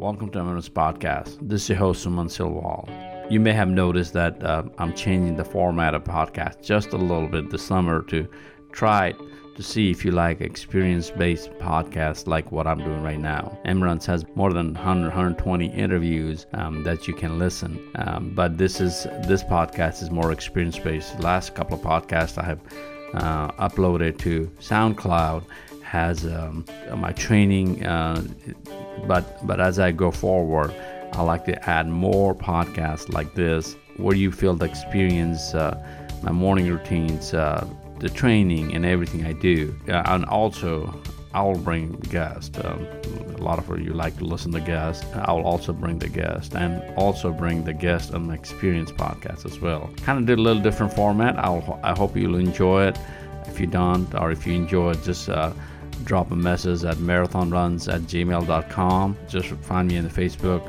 [0.00, 1.46] Welcome to M Runs Podcast.
[1.46, 2.88] This is your host, Suman Silwal.
[3.30, 7.28] You may have noticed that uh, I'm changing the format of podcast just a little
[7.28, 8.26] bit this summer to
[8.72, 9.12] try
[9.56, 13.58] to see if you like experience-based podcasts like what I'm doing right now.
[13.66, 18.56] M Runs has more than 100, 120 interviews um, that you can listen, um, but
[18.56, 21.20] this is this podcast is more experience-based.
[21.20, 22.60] last couple of podcasts I have
[23.12, 25.44] uh, uploaded to SoundCloud
[25.90, 26.64] has um,
[26.96, 28.22] my training, uh,
[29.08, 30.72] but but as I go forward,
[31.12, 35.74] I like to add more podcasts like this where you feel the experience, uh,
[36.22, 37.66] my morning routines, uh,
[37.98, 40.72] the training, and everything I do, uh, and also.
[41.32, 42.58] I will bring guests.
[42.58, 42.84] Um,
[43.38, 45.06] a lot of you like to listen to guests.
[45.14, 49.46] I will also bring the guest and also bring the guest on my experience podcast
[49.46, 49.88] as well.
[50.02, 51.38] Kind of did a little different format.
[51.38, 52.98] I'll, I hope you'll enjoy it.
[53.46, 55.52] If you don't, or if you enjoy it, just uh,
[56.04, 59.16] drop a message at marathonruns at gmail.com.
[59.28, 60.62] Just find me in the Facebook,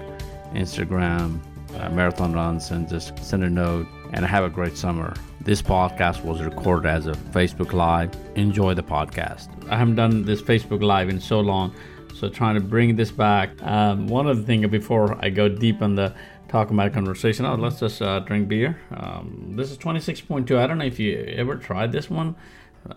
[0.53, 1.39] Instagram,
[1.77, 3.87] uh, Marathon Runs, and just send a note.
[4.13, 5.13] And have a great summer.
[5.39, 8.11] This podcast was recorded as a Facebook Live.
[8.35, 9.47] Enjoy the podcast.
[9.69, 11.73] I haven't done this Facebook Live in so long,
[12.13, 13.51] so trying to bring this back.
[13.63, 16.13] Um, one of the things before I go deep on the
[16.49, 18.77] talk about conversation, oh, let's just uh, drink beer.
[18.93, 20.57] Um, this is 26.2.
[20.57, 22.35] I don't know if you ever tried this one.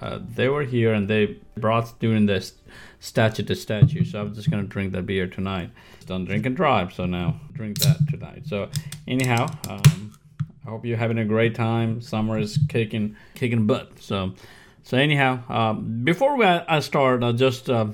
[0.00, 2.54] Uh, they were here and they brought during this
[3.00, 4.04] statue to statue.
[4.04, 5.70] So I'm just gonna drink that beer tonight.
[6.06, 6.92] Don't drink and drive.
[6.92, 8.46] So now drink that tonight.
[8.46, 8.68] So
[9.06, 10.14] anyhow, um,
[10.66, 12.00] I hope you're having a great time.
[12.00, 14.00] Summer is kicking kicking butt.
[14.00, 14.32] So
[14.82, 17.86] so anyhow, um, before we, I start, I just uh,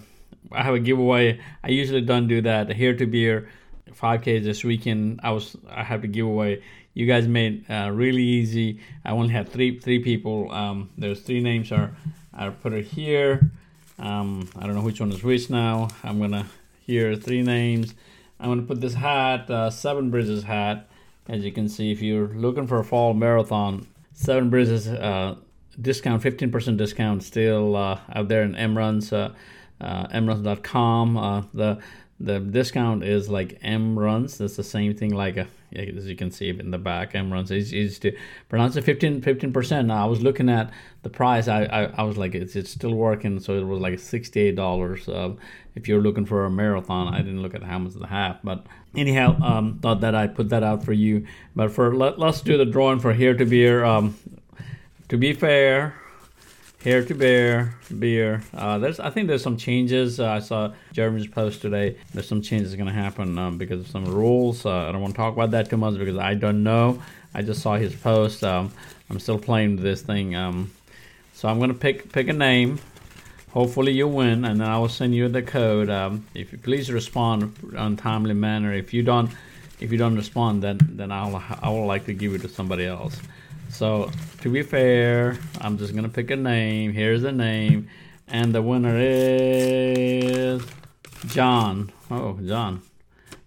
[0.53, 1.41] I have a giveaway.
[1.63, 2.73] I usually don't do that.
[2.73, 3.49] Here to beer.
[3.93, 5.21] 5K this weekend.
[5.23, 6.63] I was I have to give away
[6.95, 8.81] you guys made uh, really easy.
[9.05, 10.51] I only had three three people.
[10.51, 11.73] Um, there's three names.
[11.73, 11.93] Are
[12.33, 13.51] I put it here.
[13.99, 15.89] Um, I don't know which one is which now.
[16.03, 16.47] I'm gonna
[16.87, 17.95] here three names.
[18.39, 20.89] I'm gonna put this hat, uh, Seven Bridges hat.
[21.29, 25.37] As you can see, if you're looking for a fall marathon, Seven Bridges uh,
[25.81, 29.33] discount, 15% discount still uh, out there in M Runs, uh,
[29.81, 31.17] uh, mruns.com.
[31.17, 31.79] Uh, the
[32.19, 34.39] the discount is like M runs.
[34.39, 37.15] That's the same thing like a, as you can see in the back.
[37.15, 37.51] Runs.
[37.51, 39.89] It's easy to pronounce it 15 percent.
[39.89, 40.71] Now I was looking at
[41.03, 41.49] the price.
[41.49, 43.41] I, I, I was like, it's, it's still working.
[43.41, 45.09] So it was like sixty eight dollars.
[45.09, 45.35] Uh,
[45.75, 48.67] if you're looking for a marathon, I didn't look at how much the half, but
[48.97, 51.27] anyhow, um, thought that I put that out for you.
[51.55, 53.85] But for let, us do the drawing for here to beer.
[53.85, 54.17] Um,
[55.09, 55.95] to be fair,
[56.83, 58.43] here to bear beer.
[58.55, 60.19] Uh, there's, I think there's some changes.
[60.19, 61.97] Uh, I saw Jeremy's post today.
[62.15, 64.65] There's some changes going to happen um, because of some rules.
[64.65, 67.03] Uh, I don't want to talk about that too much because I don't know.
[67.35, 68.43] I just saw his post.
[68.43, 68.73] Um,
[69.09, 70.35] I'm still playing this thing.
[70.35, 70.71] Um,
[71.35, 72.79] so I'm going to pick pick a name.
[73.53, 75.91] Hopefully you win, and then I will send you the code.
[75.91, 78.73] Um, if you please respond on timely manner.
[78.73, 79.31] If you don't,
[79.81, 82.87] if you don't respond, then then I'll I will like to give it to somebody
[82.87, 83.21] else.
[83.71, 84.11] So
[84.41, 86.93] to be fair, I'm just gonna pick a name.
[86.93, 87.89] Here's the name,
[88.29, 90.63] and the winner is
[91.27, 91.93] John.
[92.11, 92.83] Oh, John.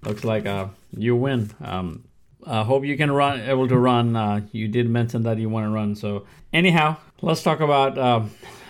[0.04, 1.52] Looks like uh, you win.
[1.62, 2.06] Um,
[2.46, 4.16] I hope you can run, able to run.
[4.16, 5.96] Uh, you did mention that you want to run.
[5.96, 8.22] So anyhow, let's talk about uh,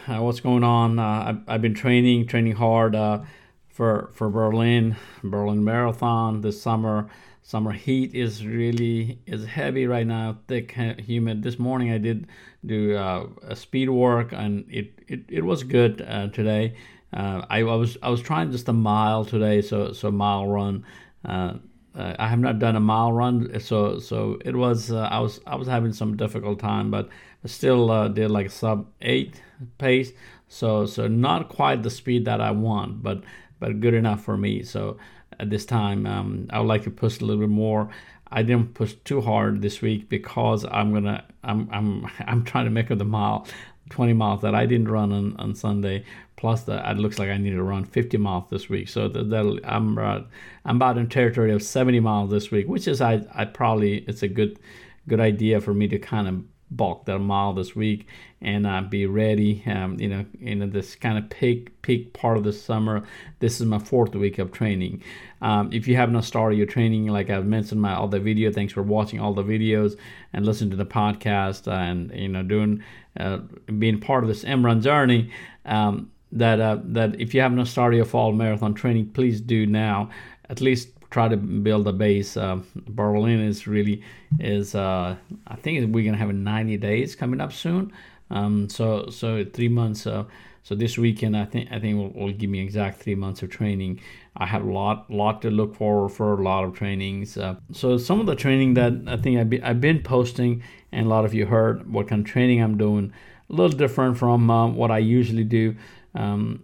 [0.07, 0.99] what's going on.
[0.99, 3.21] Uh, I've, I've, been training, training hard uh,
[3.69, 7.09] for for Berlin, Berlin Marathon this summer
[7.43, 11.43] summer heat is really is heavy right now thick humid.
[11.43, 12.25] This morning i did
[12.65, 16.75] do uh, a speed work and it it, it was good uh, today.
[17.11, 20.85] Uh, I, I, was i was trying just a mile today so so mile run.
[21.25, 21.55] Uh,
[21.95, 25.39] uh, i have not done a mile run so so it was uh, i was
[25.45, 27.07] i was having some difficult time but
[27.43, 29.41] I still did like sub eight
[29.77, 30.13] pace.
[30.47, 33.23] So so not quite the speed that i want but
[33.59, 34.63] but good enough for me.
[34.63, 34.97] So
[35.39, 36.05] at this time.
[36.05, 37.89] Um, I would like to push a little bit more.
[38.31, 42.71] I didn't push too hard this week because I'm gonna I'm I'm I'm trying to
[42.71, 43.47] make up the mile,
[43.89, 46.05] 20 miles that I didn't run on, on Sunday.
[46.35, 48.89] Plus, that it looks like I need to run 50 miles this week.
[48.89, 50.21] So that, I'm uh,
[50.65, 54.23] I'm about in territory of 70 miles this week, which is I I probably it's
[54.23, 54.59] a good
[55.07, 56.43] good idea for me to kind of
[56.75, 58.07] bulk that mile this week
[58.41, 59.63] and uh, be ready.
[59.65, 63.03] Um, you know, in this kind of peak peak part of the summer.
[63.39, 65.03] This is my fourth week of training.
[65.41, 68.73] Um, if you have not started your training, like I've mentioned my other video, thanks
[68.73, 69.97] for watching all the videos
[70.33, 72.83] and listening to the podcast and you know doing
[73.19, 73.37] uh,
[73.77, 75.31] being part of this Run journey.
[75.65, 79.65] Um, that uh, that if you have not started your fall marathon training, please do
[79.65, 80.09] now.
[80.49, 82.35] At least try to build a base.
[82.35, 84.01] Uh, Berlin is really
[84.39, 85.15] is uh,
[85.45, 87.93] I think we're gonna have 90 days coming up soon.
[88.31, 90.07] Um, so so three months.
[90.07, 90.23] Uh,
[90.63, 93.51] so this weekend I think I think will, will give me exact three months of
[93.51, 93.99] training.
[94.35, 97.37] I have a lot lot to look forward for a lot of trainings.
[97.37, 101.05] Uh, so some of the training that I think I've been, I've been posting and
[101.05, 103.13] a lot of you heard what kind of training I'm doing.
[103.51, 105.75] A little different from uh, what I usually do.
[106.15, 106.63] Um,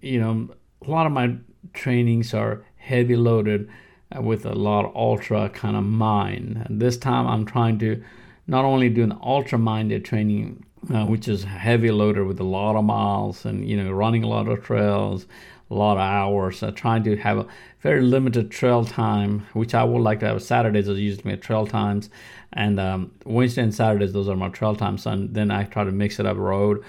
[0.00, 0.48] you know,
[0.86, 1.36] a lot of my
[1.74, 3.70] trainings are heavy loaded
[4.14, 6.62] uh, with a lot of ultra kind of mind.
[6.66, 8.02] And this time I'm trying to
[8.46, 12.74] not only do an ultra minded training, uh, which is heavy loaded with a lot
[12.76, 15.26] of miles and you know running a lot of trails,
[15.70, 16.62] a lot of hours.
[16.62, 17.46] Uh, trying to have a
[17.80, 20.42] very limited trail time, which I would like to have.
[20.42, 22.10] Saturdays are usually my trail times,
[22.52, 25.06] and um, Wednesday and Saturdays those are my trail times.
[25.06, 26.82] And then I try to mix it up road,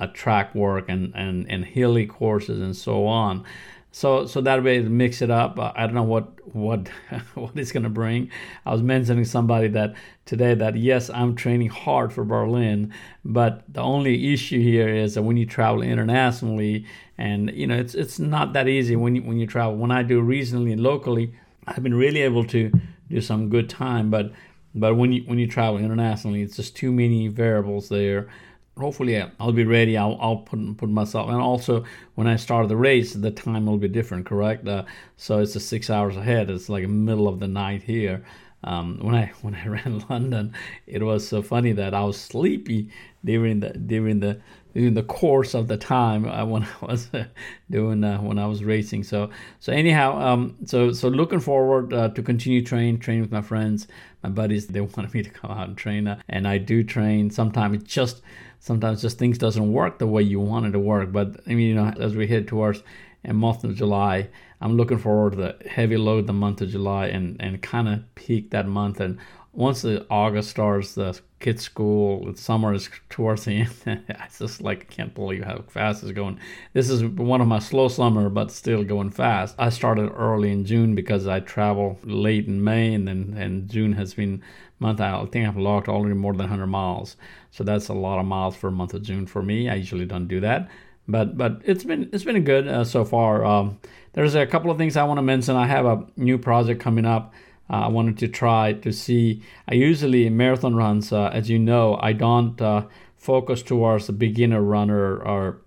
[0.00, 3.44] uh, track work, and and and hilly courses and so on.
[3.94, 5.56] So so that way mix it up.
[5.56, 6.88] Uh, I don't know what what
[7.34, 8.28] what it's gonna bring.
[8.66, 9.94] I was mentioning somebody that
[10.24, 12.92] today that yes, I'm training hard for Berlin,
[13.24, 16.86] but the only issue here is that when you travel internationally,
[17.18, 19.76] and you know it's it's not that easy when you when you travel.
[19.76, 21.32] When I do regionally and locally,
[21.68, 22.72] I've been really able to
[23.08, 24.32] do some good time, but
[24.74, 28.28] but when you when you travel internationally, it's just too many variables there
[28.78, 29.96] hopefully I'll be ready.
[29.96, 31.84] I'll, I'll put put myself and also
[32.14, 34.66] when I start the race, the time will be different, correct?
[34.66, 34.84] Uh,
[35.16, 36.50] so it's a six hours ahead.
[36.50, 38.24] It's like middle of the night here.
[38.62, 40.54] Um, when I when I ran London,
[40.86, 42.90] it was so funny that I was sleepy
[43.24, 44.40] during the during the
[44.74, 47.24] during the course of the time uh, when I was uh,
[47.70, 49.04] doing uh, when I was racing.
[49.04, 49.30] So
[49.60, 53.86] so anyhow, um, so so looking forward uh, to continue train train with my friends,
[54.22, 54.66] my buddies.
[54.66, 57.30] They wanted me to come out and train, uh, and I do train.
[57.30, 58.22] Sometimes it just
[58.58, 61.12] sometimes just things doesn't work the way you want it to work.
[61.12, 62.82] But I mean, you know, as we head towards
[63.24, 64.28] a month of July,
[64.60, 68.14] I'm looking forward to the heavy load the month of July and and kind of
[68.16, 69.00] peak that month.
[69.00, 69.18] And
[69.54, 73.52] once the August starts, the kids' school, the summer is towards the
[73.86, 74.04] end.
[74.08, 76.40] I just like can't believe how fast it's going.
[76.72, 79.54] This is one of my slow summer, but still going fast.
[79.58, 83.92] I started early in June because I travel late in May, and then and June
[83.92, 84.42] has been
[84.78, 85.00] month.
[85.00, 87.16] I think I've logged already more than 100 miles.
[87.50, 89.68] So that's a lot of miles for a month of June for me.
[89.68, 90.68] I usually don't do that,
[91.08, 93.44] but but it's been it's been good uh, so far.
[93.44, 93.78] Um,
[94.14, 95.56] there's a couple of things I want to mention.
[95.56, 97.32] I have a new project coming up.
[97.70, 99.42] Uh, I wanted to try to see.
[99.68, 102.84] I usually in marathon runs, uh, as you know, I don't uh,
[103.16, 105.60] focus towards a beginner runner or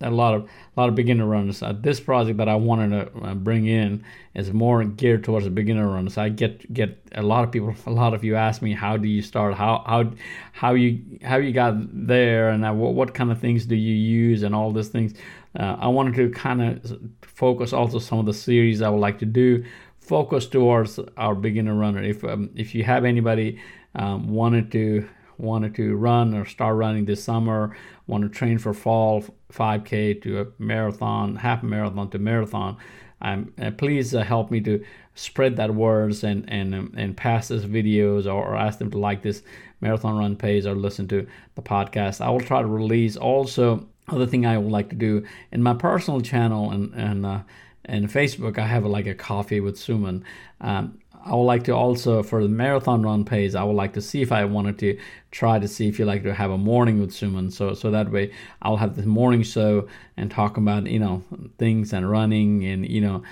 [0.00, 1.62] a lot of a lot of beginner runners.
[1.62, 4.04] Uh, this project that I wanted to bring in
[4.34, 6.18] is more geared towards the beginner runners.
[6.18, 9.06] I get get a lot of people, a lot of you ask me, how do
[9.06, 9.54] you start?
[9.54, 10.12] How how
[10.52, 14.42] how you how you got there, and what what kind of things do you use,
[14.42, 15.14] and all these things.
[15.54, 19.26] I wanted to kind of focus also some of the series I would like to
[19.26, 19.64] do.
[20.02, 22.02] Focus towards our beginner runner.
[22.02, 23.60] If um, if you have anybody
[23.94, 25.08] um, wanted to
[25.38, 27.76] wanted to run or start running this summer,
[28.06, 32.76] want to train for fall 5K to a marathon, half marathon to marathon,
[33.20, 34.84] um, uh, please uh, help me to
[35.14, 38.98] spread that words and and um, and pass this videos or, or, ask them to
[38.98, 39.42] like this
[39.80, 42.20] marathon run page or listen to the podcast.
[42.20, 45.74] I will try to release also other thing I would like to do in my
[45.74, 47.40] personal channel and and uh,
[47.84, 48.58] and Facebook.
[48.58, 50.22] I have like a coffee with Suman.
[50.60, 53.54] Um, I would like to also for the marathon run page.
[53.54, 54.98] I would like to see if I wanted to
[55.30, 57.52] try to see if you like to have a morning with Suman.
[57.52, 58.32] So so that way
[58.62, 61.22] I'll have the morning show and talk about you know
[61.58, 63.22] things and running and you know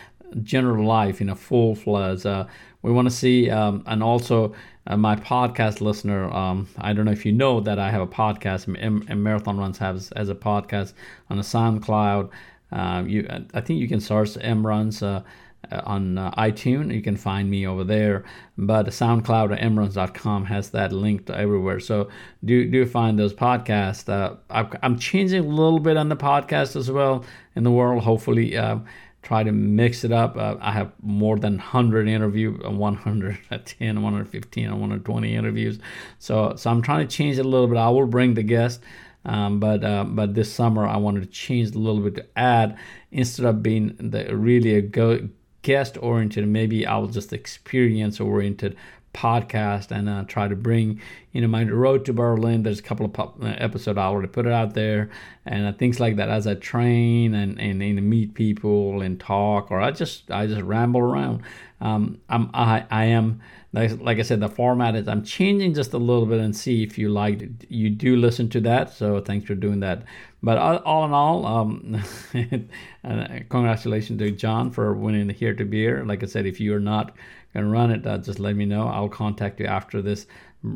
[0.43, 2.27] general life in a full fledged.
[2.27, 2.47] Uh,
[2.83, 4.55] we want to see um, and also
[4.87, 6.31] uh, my podcast listener.
[6.31, 8.69] Um, I don't know if you know that I have a podcast.
[9.17, 10.93] Marathon Runs has as a podcast
[11.29, 12.31] on a SoundCloud.
[12.73, 15.03] Uh, you, I think you can search M Runs.
[15.03, 15.23] Uh,
[15.71, 16.93] uh, on uh, iTunes.
[16.95, 18.25] You can find me over there.
[18.57, 21.81] But SoundCloud or mruns.com has that linked everywhere.
[21.81, 22.09] So
[22.45, 24.09] do do find those podcasts.
[24.09, 24.37] Uh,
[24.83, 27.25] I'm changing a little bit on the podcast as well
[27.55, 28.03] in the world.
[28.03, 28.79] Hopefully, uh,
[29.23, 30.37] try to mix it up.
[30.37, 35.79] Uh, I have more than 100 interview, uh, 110, 115, 120 interviews.
[36.19, 37.77] So so I'm trying to change it a little bit.
[37.77, 38.81] I will bring the guest.
[39.25, 42.79] Um, but uh, but this summer I wanted to change a little bit to add
[43.11, 45.29] instead of being the really a go
[45.63, 48.77] guest oriented maybe i'll just experience oriented
[49.13, 51.01] podcast and uh, try to bring
[51.33, 54.47] you know my road to berlin there's a couple of uh, episodes i already put
[54.47, 55.11] it out there
[55.47, 59.71] and uh, things like that as i train and, and, and meet people and talk
[59.71, 61.43] or i just i just ramble around
[61.83, 63.41] um, I'm, I, I am
[63.73, 66.97] like, i said the format is i'm changing just a little bit and see if
[66.97, 67.51] you like it.
[67.69, 70.05] you do listen to that so thanks for doing that
[70.43, 72.03] but all in all, um,
[73.05, 76.05] uh, congratulations to John for winning the Here to Beer.
[76.05, 77.15] Like I said, if you are not
[77.53, 78.89] going to run it, uh, just let me know.
[79.09, 80.27] Contact you after this,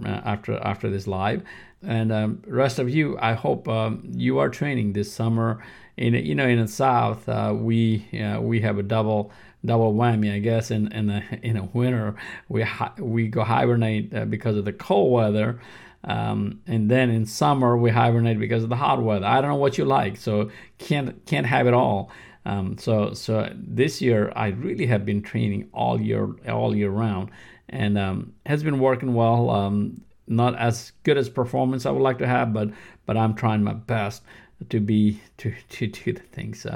[0.05, 1.43] uh, after after this live.
[1.87, 5.63] And um, rest of you, I hope um, you are training this summer.
[5.97, 9.31] In you know, in the South, uh, we uh, we have a double
[9.65, 10.71] double whammy, I guess.
[10.71, 12.17] In in the in a winter,
[12.49, 15.61] we hi- we go hibernate uh, because of the cold weather.
[16.05, 19.25] Um, and then in summer we hibernate because of the hot weather.
[19.25, 22.11] I don't know what you like, so can't can't have it all.
[22.45, 27.31] Um, so so this year I really have been training all year all year round,
[27.69, 29.51] and um, has been working well.
[29.51, 32.71] Um, not as good as performance I would like to have, but
[33.07, 34.23] but I'm trying my best
[34.71, 36.67] to be to to do the things.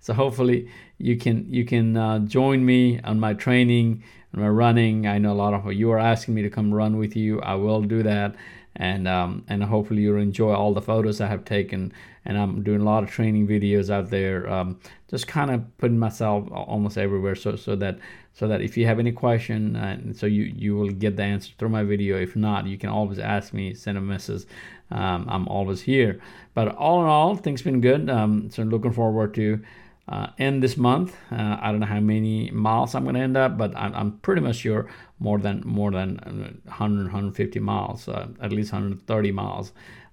[0.00, 4.02] So hopefully you can you can uh, join me on my training
[4.32, 5.06] and my running.
[5.06, 7.40] I know a lot of you are asking me to come run with you.
[7.40, 8.34] I will do that
[8.78, 11.92] and um, and hopefully you'll enjoy all the photos I have taken.
[12.28, 15.98] And I'm doing a lot of training videos out there, um, just kind of putting
[15.98, 17.98] myself almost everywhere, so so that
[18.34, 21.52] so that if you have any question, uh, so you you will get the answer
[21.58, 22.16] through my video.
[22.16, 24.44] If not, you can always ask me, send a message.
[24.90, 26.20] Um, I'm always here.
[26.54, 28.08] But all in all, things been good.
[28.08, 29.60] Um, so looking forward to
[30.08, 31.14] uh, end this month.
[31.30, 34.12] Uh, I don't know how many miles I'm going to end up, but I'm, I'm,
[34.18, 36.16] pretty much sure more than more than
[36.64, 39.72] 100, uh, 150 miles, uh, at least 130 miles.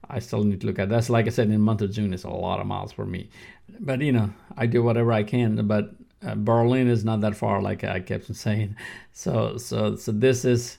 [0.10, 0.90] I still need to look at.
[0.90, 3.06] That's like I said in the month of June, it's a lot of miles for
[3.06, 3.30] me.
[3.80, 5.68] But you know, I do whatever I can.
[5.68, 5.92] But
[6.26, 8.76] uh, Berlin is not that far, like I kept saying.
[9.14, 10.78] So so so this is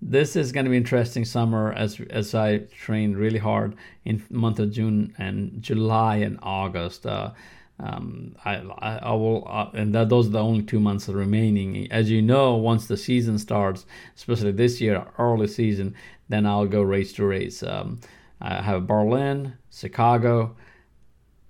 [0.00, 4.58] this is going to be interesting summer as as I train really hard in month
[4.60, 7.06] of June and July and August.
[7.06, 7.32] Uh,
[7.80, 11.90] um, I, I, I, will, uh, and that those are the only two months remaining.
[11.92, 15.94] As you know, once the season starts, especially this year, early season,
[16.28, 17.62] then I'll go race to race.
[17.62, 18.00] Um,
[18.40, 20.56] I have Berlin, Chicago,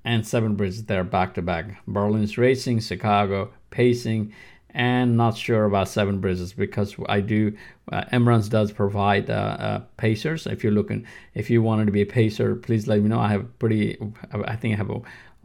[0.05, 1.85] and Seven Bridges there back to back.
[1.87, 4.33] Berlin's racing, Chicago pacing,
[4.71, 7.57] and not sure about Seven Bridges because I do.
[7.91, 8.05] Uh,
[8.49, 10.47] does provide uh, uh, pacers.
[10.47, 13.21] If you're looking, if you wanted to be a pacer, please let me know.
[13.21, 13.99] I have pretty.
[14.33, 15.01] I think I have a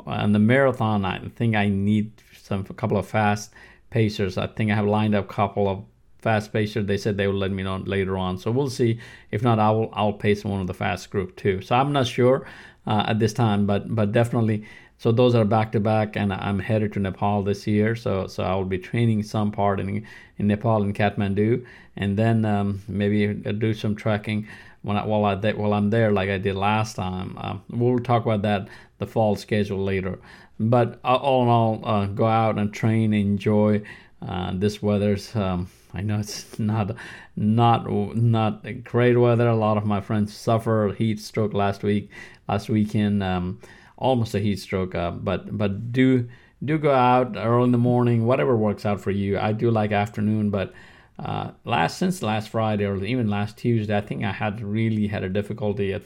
[0.05, 3.53] on the marathon, I think I need some a couple of fast
[3.89, 4.37] pacers.
[4.37, 5.83] I think I have lined up a couple of
[6.23, 6.85] fast pacers.
[6.87, 8.99] They said they will let me know later on, so we'll see.
[9.31, 11.61] If not, I will I'll pace one of the fast group too.
[11.61, 12.47] So I'm not sure
[12.87, 14.65] uh, at this time, but but definitely.
[14.97, 17.95] So those are back to back, and I'm headed to Nepal this year.
[17.95, 21.65] So so I will be training some part in in Nepal in Kathmandu,
[21.97, 24.47] and then um, maybe do some trekking
[24.83, 27.37] when I, while I while I'm there, like I did last time.
[27.37, 28.67] Uh, we'll talk about that
[28.99, 30.19] the fall schedule later.
[30.59, 33.81] But uh, all in all, uh, go out and train, enjoy.
[34.21, 36.95] Uh, this weather's um, I know it's not
[37.35, 39.47] not not great weather.
[39.47, 42.09] A lot of my friends suffered heat stroke last week,
[42.47, 43.59] last weekend, um,
[43.97, 44.95] almost a heat stroke.
[44.95, 46.27] Uh, but but do
[46.63, 49.37] do go out early in the morning, whatever works out for you.
[49.37, 50.73] I do like afternoon, but
[51.19, 55.23] uh, last since last Friday or even last Tuesday, I think I had really had
[55.23, 55.93] a difficulty.
[55.93, 56.03] At,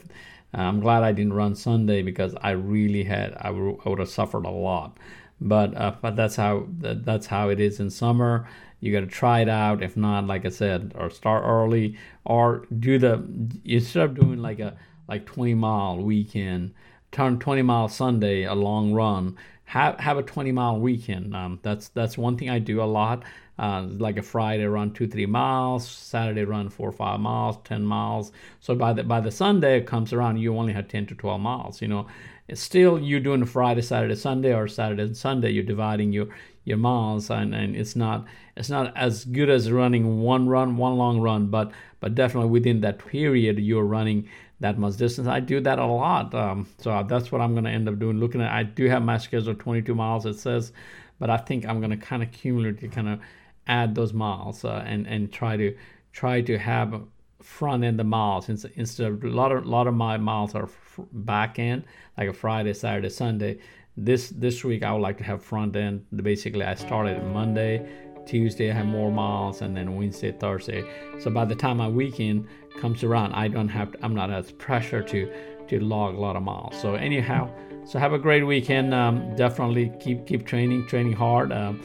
[0.52, 4.50] I'm glad I didn't run Sunday because I really had I would have suffered a
[4.50, 4.98] lot.
[5.40, 8.48] But uh, but that's how that's how it is in summer.
[8.80, 9.82] You got to try it out.
[9.82, 13.22] If not, like I said, or start early, or do the
[13.64, 14.76] instead of doing like a
[15.08, 16.74] like 20 mile weekend,
[17.12, 19.36] turn 20 mile Sunday a long run.
[19.66, 21.34] Have have a 20 mile weekend.
[21.34, 23.24] Um, that's that's one thing I do a lot
[23.58, 28.30] uh, like a Friday run two three miles, Saturday run four five miles, ten miles.
[28.60, 31.40] So by the by the Sunday it comes around, you only have ten to twelve
[31.40, 31.82] miles.
[31.82, 32.06] You know,
[32.54, 35.50] still you're doing Friday, Saturday, Sunday, or Saturday and Sunday.
[35.50, 36.28] You're dividing your
[36.64, 38.26] your miles, and, and it's not
[38.56, 42.80] it's not as good as running one run, one long run, but but definitely within
[42.82, 44.28] that period you're running
[44.60, 45.28] that much distance.
[45.28, 48.18] I do that a lot, um, so that's what I'm going to end up doing.
[48.18, 50.26] Looking at, I do have my schedule 22 miles.
[50.26, 50.72] It says,
[51.18, 53.20] but I think I'm going to kind of cumulatively kind of
[53.66, 55.76] add those miles uh, and and try to
[56.12, 57.02] try to have
[57.42, 60.68] front end the miles instead of a lot of lot of my miles are
[61.12, 61.84] back end
[62.16, 63.58] like a Friday, Saturday, Sunday.
[63.96, 66.04] This this week I would like to have front end.
[66.14, 67.88] Basically, I started Monday,
[68.26, 70.84] Tuesday I have more miles, and then Wednesday, Thursday.
[71.18, 72.46] So by the time my weekend
[72.80, 75.32] comes around, I don't have to, I'm not as pressure to
[75.68, 76.80] to log a lot of miles.
[76.80, 77.50] So anyhow,
[77.84, 78.94] so have a great weekend.
[78.94, 81.52] Um, definitely keep keep training, training hard.
[81.52, 81.80] Um,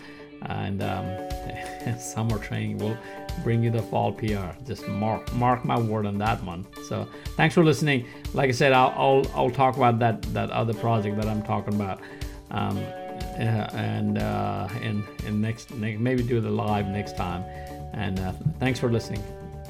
[0.48, 2.98] and um, summer training will
[3.44, 4.52] bring you the fall PR.
[4.66, 6.66] Just mark mark my word on that one.
[6.88, 8.06] So thanks for listening.
[8.34, 11.76] Like I said, I'll I'll, I'll talk about that that other project that I'm talking
[11.76, 12.02] about.
[12.52, 17.44] Um, uh, and uh, and and next, maybe do the live next time.
[17.94, 19.24] And uh, thanks for listening.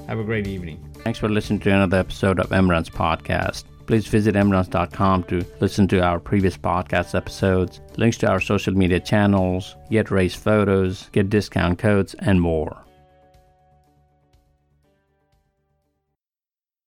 [0.08, 0.84] Have a great evening.
[1.04, 3.64] Thanks for listening to another episode of M Runs podcast.
[3.86, 9.00] Please visit mruns.com to listen to our previous podcast episodes, links to our social media
[9.00, 12.78] channels, get race photos, get discount codes, and more.